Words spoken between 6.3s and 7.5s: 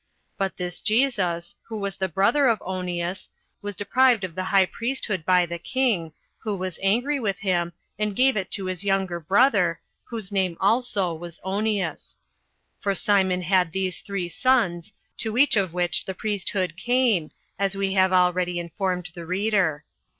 who was angry with